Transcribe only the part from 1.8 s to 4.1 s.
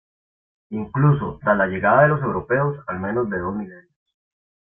de los europeos, al menos de dos milenios.